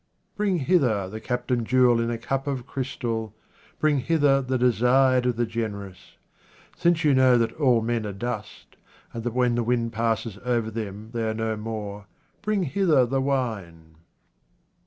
Bring 0.35 0.57
hither 0.57 1.07
the 1.07 1.19
captain 1.21 1.63
jewel 1.63 1.99
in 2.01 2.09
a 2.09 2.17
cup 2.17 2.47
of 2.47 2.65
crystal, 2.65 3.35
bring 3.77 3.99
hither 3.99 4.41
the 4.41 4.57
desired 4.57 5.27
of 5.27 5.35
the 5.35 5.45
generous. 5.45 6.17
Since 6.75 7.03
you 7.03 7.13
know 7.13 7.37
that 7.37 7.53
all 7.59 7.83
men 7.83 8.07
are 8.07 8.11
dust, 8.11 8.77
and 9.13 9.23
that 9.23 9.33
when 9.35 9.53
the 9.53 9.63
wind 9.63 9.93
passes 9.93 10.39
over 10.43 10.71
them 10.71 11.11
they 11.13 11.29
are 11.29 11.35
no 11.35 11.55
more, 11.55 12.07
bring 12.41 12.63
hither 12.63 13.05
the 13.05 13.21
wine. 13.21 13.93